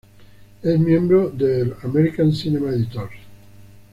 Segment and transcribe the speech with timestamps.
[0.63, 3.11] Es miembro del American Cinema Editors.